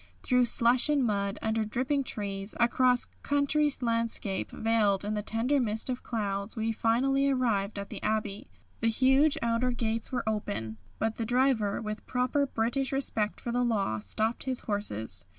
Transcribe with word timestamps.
Through 0.23 0.45
slush 0.45 0.89
and 0.89 1.03
mud, 1.05 1.37
under 1.43 1.63
dripping 1.63 2.03
trees, 2.05 2.55
across 2.59 3.05
country 3.21 3.69
landscapes 3.81 4.51
veiled 4.51 5.05
in 5.05 5.13
the 5.13 5.21
tender 5.21 5.59
mist 5.59 5.91
of 5.91 6.01
clouds, 6.01 6.55
we 6.55 6.71
finally 6.71 7.29
arrived 7.29 7.77
at 7.77 7.91
the 7.91 8.01
Abbey. 8.01 8.47
The 8.79 8.89
huge 8.89 9.37
outer 9.43 9.69
gates 9.69 10.11
were 10.11 10.27
open, 10.27 10.77
but 10.97 11.17
the 11.17 11.25
driver, 11.27 11.79
with 11.83 12.07
proper 12.07 12.47
British 12.47 12.91
respect 12.91 13.39
for 13.39 13.51
the 13.51 13.63
law, 13.63 13.99
stopped 13.99 14.45
his 14.45 14.61
horses. 14.61 15.23